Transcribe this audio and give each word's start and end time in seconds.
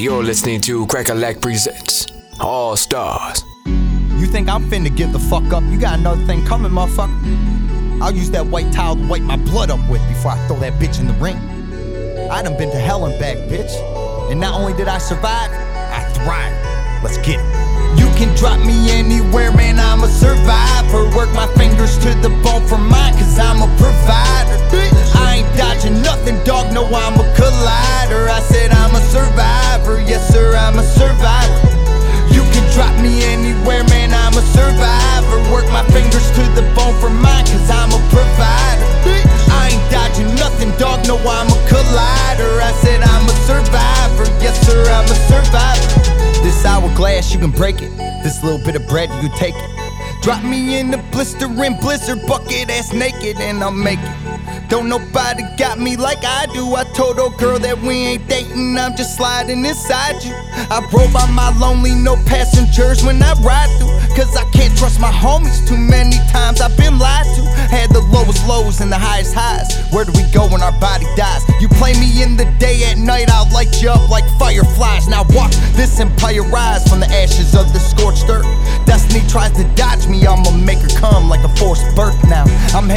You're 0.00 0.24
listening 0.24 0.62
to 0.62 0.86
Cracka 0.86 1.14
Lack 1.14 1.42
Presents 1.42 2.06
All 2.40 2.74
Stars. 2.74 3.44
You 3.66 4.24
think 4.24 4.48
I'm 4.48 4.64
finna 4.70 4.96
give 4.96 5.12
the 5.12 5.18
fuck 5.18 5.52
up? 5.52 5.62
You 5.64 5.78
got 5.78 5.98
another 5.98 6.24
thing 6.24 6.42
coming, 6.46 6.72
motherfucker. 6.72 8.00
I'll 8.00 8.10
use 8.10 8.30
that 8.30 8.46
white 8.46 8.72
towel 8.72 8.96
to 8.96 9.06
wipe 9.06 9.20
my 9.20 9.36
blood 9.36 9.68
up 9.68 9.78
with 9.90 10.00
before 10.08 10.30
I 10.30 10.46
throw 10.46 10.58
that 10.60 10.80
bitch 10.80 11.00
in 11.00 11.06
the 11.06 11.12
ring. 11.20 11.36
I 12.30 12.42
done 12.42 12.56
been 12.56 12.70
to 12.70 12.78
hell 12.78 13.04
and 13.04 13.20
back, 13.20 13.36
bitch. 13.52 13.70
And 14.30 14.40
not 14.40 14.58
only 14.58 14.72
did 14.72 14.88
I 14.88 14.96
survive, 14.96 15.50
I 15.52 16.02
thrived. 16.14 17.04
Let's 17.04 17.18
get 17.18 17.38
it. 17.38 18.00
You 18.00 18.06
can 18.16 18.34
drop 18.38 18.58
me 18.64 18.88
anywhere, 18.90 19.52
man, 19.52 19.78
I'm 19.78 20.02
a 20.02 20.08
survivor. 20.08 21.14
Work 21.14 21.28
my 21.34 21.46
fingers 21.58 21.98
to 21.98 22.14
the 22.22 22.30
bone 22.42 22.66
for 22.66 22.78
mine, 22.78 23.12
cause 23.20 23.38
nothing, 40.60 40.78
dog, 40.78 41.06
no, 41.06 41.16
why 41.18 41.40
I'm 41.40 41.46
a 41.46 41.68
collider. 41.68 42.60
I 42.60 42.72
said 42.82 43.00
I'm 43.02 43.24
a 43.24 43.32
survivor, 43.46 44.24
yes, 44.42 44.66
sir, 44.66 44.84
I'm 44.90 45.04
a 45.04 45.14
survivor. 45.28 46.42
This 46.42 46.64
hourglass, 46.64 47.32
you 47.32 47.38
can 47.38 47.50
break 47.50 47.82
it. 47.82 47.96
This 48.22 48.42
little 48.42 48.58
bit 48.58 48.76
of 48.76 48.86
bread, 48.88 49.10
you 49.22 49.30
take 49.36 49.54
it. 49.56 50.22
Drop 50.22 50.42
me 50.44 50.78
in 50.78 50.90
the 50.90 50.98
blistering 51.12 51.76
blizzard 51.80 52.26
bucket 52.26 52.70
ass 52.70 52.92
naked, 52.92 53.38
and 53.40 53.62
I'll 53.62 53.70
make 53.70 53.98
it. 54.00 54.29
Don't 54.70 54.88
nobody 54.88 55.42
got 55.58 55.80
me 55.80 55.96
like 55.96 56.22
I 56.22 56.46
do. 56.54 56.76
I 56.76 56.84
told 56.94 57.18
old 57.18 57.36
girl 57.38 57.58
that 57.58 57.76
we 57.82 58.14
ain't 58.14 58.28
dating, 58.28 58.78
I'm 58.78 58.94
just 58.96 59.16
sliding 59.16 59.64
inside 59.64 60.22
you. 60.22 60.30
I 60.70 60.78
roll 60.94 61.10
by 61.10 61.26
my 61.34 61.50
lonely, 61.58 61.90
no 61.90 62.14
passengers 62.22 63.02
when 63.02 63.20
I 63.20 63.34
ride 63.42 63.66
through. 63.82 63.90
Cause 64.14 64.30
I 64.36 64.46
can't 64.54 64.70
trust 64.78 65.00
my 65.00 65.10
homies 65.10 65.66
too 65.66 65.76
many 65.76 66.18
times 66.30 66.60
I've 66.60 66.76
been 66.76 67.00
lied 67.00 67.26
to. 67.34 67.42
Had 67.66 67.90
the 67.90 68.00
lowest 68.14 68.46
lows 68.46 68.80
and 68.80 68.92
the 68.92 68.98
highest 68.98 69.34
highs. 69.34 69.74
Where 69.90 70.04
do 70.04 70.12
we 70.14 70.22
go 70.30 70.46
when 70.46 70.62
our 70.62 70.74
body 70.78 71.06
dies? 71.16 71.42
You 71.60 71.66
play 71.68 71.94
me 71.98 72.22
in 72.22 72.36
the 72.36 72.46
day, 72.62 72.86
at 72.86 72.98
night 72.98 73.26
I'll 73.28 73.50
light 73.50 73.82
you 73.82 73.90
up 73.90 74.08
like 74.08 74.26
fireflies. 74.38 75.08
Now 75.08 75.26
watch 75.30 75.56
this 75.74 75.98
empire 75.98 76.46
rise 76.46 76.86
from 76.86 77.00
the 77.00 77.10
ashes 77.10 77.56
of 77.58 77.72
the 77.72 77.80
scorched 77.80 78.30
earth. 78.30 78.46
Destiny 78.86 79.26
tries 79.26 79.50
to 79.58 79.64
dodge 79.74 80.06
me, 80.06 80.26
I'ma 80.26 80.50
make 80.62 80.78
her 80.78 80.94
come 80.94 81.28
like 81.28 81.42
a 81.42 81.50
forced 81.56 81.90
birth 81.96 82.18
now. 82.30 82.46
I'm 82.70 82.88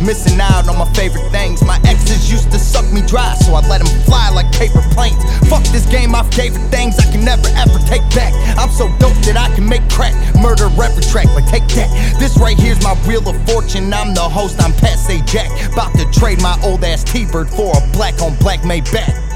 missing 0.00 0.40
out 0.40 0.68
on 0.68 0.78
my 0.78 0.90
favorite 0.92 1.28
things. 1.30 1.62
My 1.64 1.78
exes 1.84 2.30
used 2.30 2.50
to 2.52 2.58
suck 2.58 2.90
me 2.92 3.02
dry, 3.02 3.34
so 3.34 3.54
I 3.54 3.60
let 3.68 3.84
them 3.84 4.02
fly 4.02 4.30
like 4.30 4.50
paper 4.52 4.82
planes. 4.92 5.22
Fuck 5.48 5.64
this 5.72 5.86
game, 5.86 6.14
I've 6.14 6.32
favorite 6.34 6.68
things 6.70 6.98
I 6.98 7.10
can 7.10 7.24
never 7.24 7.48
ever 7.56 7.78
take 7.86 8.02
back. 8.14 8.32
I'm 8.58 8.70
so 8.70 8.88
dope 8.98 9.16
that 9.28 9.36
I 9.36 9.54
can 9.54 9.68
make 9.68 9.88
crack, 9.90 10.14
murder 10.36 10.68
every 10.82 11.02
track, 11.02 11.26
like 11.34 11.46
take 11.46 11.66
that. 11.76 11.90
This 12.18 12.36
right 12.38 12.58
here's 12.58 12.82
my 12.82 12.94
wheel 13.06 13.26
of 13.28 13.36
fortune. 13.48 13.92
I'm 13.92 14.14
the 14.14 14.22
host, 14.22 14.60
I'm 14.62 14.72
Pat 14.72 14.98
Sajak. 14.98 15.72
About 15.72 15.94
to 15.94 16.04
trade 16.18 16.40
my 16.40 16.58
old 16.64 16.84
ass 16.84 17.04
T-Bird 17.04 17.48
for 17.50 17.76
a 17.76 17.92
black 17.92 18.20
on 18.22 18.34
black 18.36 18.60
Maybach. 18.60 19.29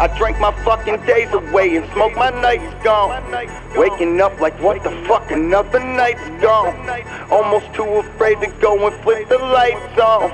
I 0.00 0.08
drank 0.18 0.40
my 0.40 0.52
fucking 0.64 1.04
days 1.06 1.32
away 1.32 1.76
and 1.76 1.90
smoked 1.92 2.16
my 2.16 2.30
nights 2.30 2.74
gone. 2.82 3.22
Waking 3.76 4.20
up 4.20 4.38
like 4.40 4.58
what 4.60 4.82
the 4.82 4.90
fuck, 5.06 5.30
another 5.30 5.80
night's 5.80 6.26
gone. 6.42 6.74
Almost 7.30 7.72
too 7.74 7.84
afraid 7.84 8.40
to 8.40 8.48
go 8.60 8.86
and 8.86 8.94
flip 9.02 9.28
the 9.28 9.38
lights 9.38 9.98
on. 10.00 10.30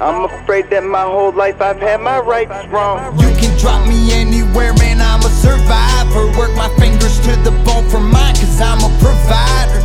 I'm 0.00 0.24
afraid 0.24 0.70
that 0.70 0.82
my 0.82 1.02
whole 1.02 1.32
life 1.32 1.60
I've 1.60 1.80
had 1.80 2.00
my 2.00 2.18
rights 2.18 2.66
wrong. 2.68 3.18
You 3.20 3.30
can 3.36 3.56
drop 3.58 3.86
me 3.86 4.12
anywhere, 4.12 4.74
man, 4.74 5.00
I'm 5.00 5.20
a 5.20 5.30
survivor. 5.30 6.26
Work 6.38 6.56
my 6.56 6.68
fingers 6.78 7.20
to 7.20 7.36
the 7.46 7.52
bone 7.64 7.88
for 7.88 8.00
mine, 8.00 8.34
cause 8.34 8.60
I'm 8.60 8.78
a 8.82 8.90
provider. 8.98 9.78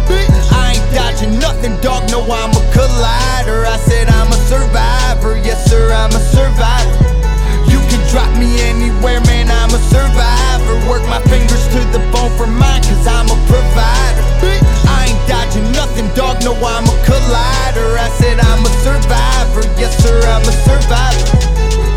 I 0.52 0.74
ain't 0.76 0.96
dodging 0.96 1.38
nothing, 1.40 1.80
dog, 1.82 2.10
no, 2.10 2.24
I'm 2.24 2.56
survivor. 20.68 21.38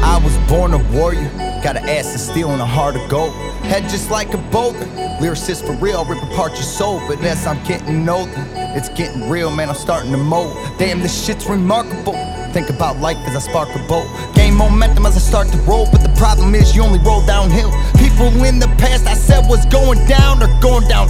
I 0.02 0.20
was 0.22 0.36
born 0.48 0.72
a 0.74 0.78
warrior, 0.92 1.28
got 1.62 1.76
an 1.76 1.88
ass 1.88 2.14
of 2.14 2.20
steel 2.20 2.50
and 2.50 2.62
a 2.62 2.66
heart 2.66 2.96
of 2.96 3.08
gold. 3.08 3.34
Head 3.64 3.82
just 3.84 4.10
like 4.10 4.32
a 4.34 4.38
boulder, 4.50 4.86
lyricist 5.20 5.66
for 5.66 5.72
real, 5.74 6.04
rip 6.04 6.22
apart 6.22 6.52
your 6.52 6.62
soul. 6.62 7.00
But 7.06 7.20
as 7.22 7.46
I'm 7.46 7.62
getting 7.64 8.08
older, 8.08 8.32
it's 8.76 8.88
getting 8.90 9.28
real, 9.28 9.50
man, 9.50 9.68
I'm 9.68 9.74
starting 9.74 10.10
to 10.12 10.16
mold. 10.16 10.56
Damn, 10.78 11.00
this 11.00 11.24
shit's 11.24 11.46
remarkable. 11.46 12.14
Think 12.52 12.68
about 12.70 12.98
life 12.98 13.18
as 13.28 13.36
I 13.36 13.38
spark 13.38 13.68
a 13.76 13.78
boat. 13.86 14.08
Gain 14.34 14.54
momentum 14.54 15.06
as 15.06 15.16
I 15.16 15.20
start 15.20 15.48
to 15.48 15.58
roll, 15.58 15.86
but 15.92 16.02
the 16.02 16.12
problem 16.16 16.54
is 16.54 16.74
you 16.74 16.82
only 16.82 16.98
roll 16.98 17.24
downhill. 17.24 17.70
People 17.94 18.26
in 18.44 18.58
the 18.58 18.66
past 18.78 19.06
I 19.06 19.14
said 19.14 19.48
was 19.48 19.64
going 19.66 20.04
down 20.06 20.42
are 20.42 20.60
going 20.60 20.88
down 20.88 21.08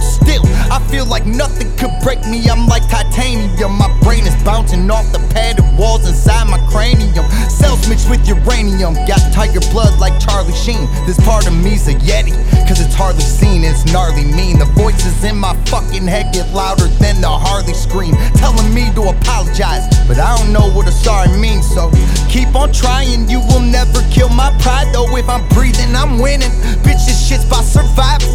feel 0.91 1.05
like 1.05 1.25
nothing 1.25 1.71
could 1.77 1.95
break 2.03 2.19
me, 2.27 2.43
I'm 2.51 2.67
like 2.67 2.83
titanium. 2.89 3.71
My 3.79 3.87
brain 4.03 4.27
is 4.27 4.35
bouncing 4.43 4.91
off 4.91 5.09
the 5.13 5.19
padded 5.31 5.63
walls 5.79 6.05
inside 6.05 6.51
my 6.51 6.59
cranium. 6.67 7.25
Cells 7.47 7.87
mixed 7.87 8.09
with 8.09 8.27
uranium, 8.27 8.93
got 9.07 9.23
tiger 9.31 9.63
blood 9.71 9.97
like 9.99 10.19
Charlie 10.19 10.51
Sheen. 10.51 10.91
This 11.07 11.17
part 11.23 11.47
of 11.47 11.55
me's 11.55 11.87
a 11.87 11.93
Yeti, 11.93 12.35
cause 12.67 12.83
it's 12.83 12.93
hardly 12.93 13.23
seen, 13.23 13.63
it's 13.63 13.85
gnarly 13.93 14.25
mean. 14.25 14.59
The 14.59 14.65
voices 14.75 15.23
in 15.23 15.37
my 15.37 15.55
fucking 15.71 16.05
head 16.05 16.33
get 16.33 16.51
louder 16.53 16.87
than 16.99 17.21
the 17.21 17.31
Harley 17.31 17.73
scream, 17.73 18.13
telling 18.35 18.73
me 18.73 18.91
to 18.95 19.15
apologize, 19.15 19.87
but 20.07 20.19
I 20.19 20.35
don't 20.35 20.51
know 20.51 20.69
what 20.75 20.89
a 20.89 20.91
sorry 20.91 21.31
means. 21.39 21.65
So 21.71 21.89
keep 22.27 22.53
on 22.53 22.73
trying, 22.73 23.29
you 23.29 23.39
will 23.39 23.63
never 23.63 24.03
kill 24.11 24.29
my 24.29 24.51
pride. 24.59 24.91
Though 24.93 25.15
if 25.15 25.29
I'm 25.29 25.47
breathing, 25.55 25.95
I'm 25.95 26.19
winning. 26.19 26.51
Bitch, 26.83 27.07
this 27.07 27.15
shit's 27.15 27.45
by 27.45 27.63
survival. 27.63 28.30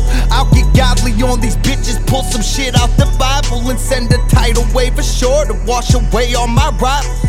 On 1.26 1.40
these 1.40 1.56
bitches, 1.56 2.04
pull 2.06 2.22
some 2.22 2.40
shit 2.40 2.76
out 2.76 2.88
the 2.96 3.04
Bible 3.18 3.68
and 3.68 3.78
send 3.78 4.12
a 4.12 4.18
tidal 4.28 4.64
wave 4.72 4.96
ashore 4.96 5.44
to 5.44 5.54
wash 5.66 5.92
away 5.92 6.34
all 6.34 6.46
my 6.46 6.70
rivals. 6.80 7.26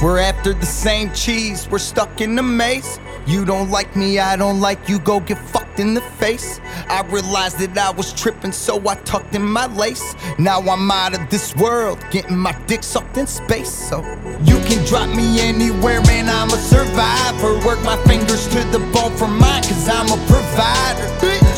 We're 0.00 0.20
after 0.20 0.54
the 0.54 0.66
same 0.66 1.12
cheese, 1.12 1.68
we're 1.68 1.78
stuck 1.78 2.20
in 2.20 2.36
the 2.36 2.42
maze. 2.42 3.00
You 3.26 3.44
don't 3.44 3.68
like 3.68 3.96
me, 3.96 4.18
I 4.18 4.36
don't 4.36 4.60
like 4.60 4.88
you, 4.88 4.98
go 5.00 5.20
get 5.20 5.36
fucked 5.36 5.78
in 5.80 5.94
the 5.94 6.00
face. 6.00 6.60
I 6.88 7.02
realized 7.10 7.58
that 7.58 7.76
I 7.76 7.90
was 7.90 8.12
tripping, 8.14 8.52
so 8.52 8.88
I 8.88 8.94
tucked 8.94 9.34
in 9.34 9.42
my 9.42 9.66
lace. 9.66 10.14
Now 10.38 10.60
I'm 10.60 10.90
out 10.90 11.18
of 11.18 11.28
this 11.28 11.54
world, 11.56 11.98
getting 12.10 12.38
my 12.38 12.52
dick 12.66 12.82
sucked 12.82 13.18
in 13.18 13.26
space. 13.26 13.70
So 13.70 13.98
you 14.44 14.58
can 14.60 14.82
drop 14.86 15.08
me 15.14 15.40
anywhere, 15.40 16.00
man, 16.02 16.28
I'm 16.28 16.48
a 16.48 16.56
survivor. 16.56 17.58
Work 17.66 17.82
my 17.82 17.96
fingers 18.04 18.46
to 18.48 18.64
the 18.70 18.78
bone 18.94 19.14
for 19.16 19.28
mine, 19.28 19.64
cause 19.64 19.88
I'm 19.88 20.06
a 20.06 20.26
provider. 20.26 21.49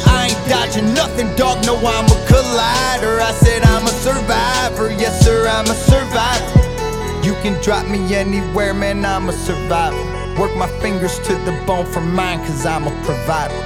Dodging 0.72 0.94
nothing, 0.94 1.37
dog, 1.37 1.66
no, 1.66 1.77
I'm 1.77 2.06
a 2.06 2.19
collider. 2.25 3.21
I 3.21 3.31
said 3.44 3.62
I'm 3.62 3.84
a 3.84 3.91
survivor, 3.91 4.91
yes, 4.91 5.22
sir, 5.22 5.47
I'm 5.47 5.66
a 5.66 5.75
survivor. 5.75 7.22
You 7.22 7.34
can 7.43 7.62
drop 7.62 7.87
me 7.88 8.15
anywhere, 8.15 8.72
man, 8.72 9.05
I'm 9.05 9.28
a 9.28 9.34
survivor. 9.34 10.03
Work 10.41 10.56
my 10.56 10.69
fingers 10.81 11.19
to 11.27 11.34
the 11.44 11.62
bone 11.66 11.84
for 11.84 12.00
mine, 12.00 12.38
cause 12.38 12.65
I'm 12.65 12.87
a 12.87 13.05
provider. 13.05 13.62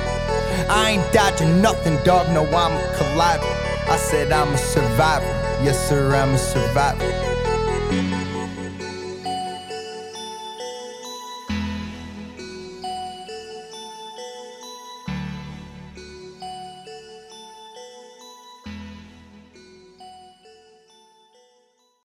I 0.69 0.99
ain't 0.99 1.13
dodging 1.13 1.63
nothing, 1.63 1.97
dog, 2.03 2.29
no, 2.35 2.43
I'm 2.45 2.73
a 2.73 2.95
collider. 2.97 3.89
I 3.89 3.97
said 3.99 4.33
I'm 4.33 4.53
a 4.53 4.59
survivor, 4.59 5.27
yes, 5.63 5.89
sir, 5.89 6.13
I'm 6.13 6.35
a 6.35 6.39
survivor. 6.39 8.26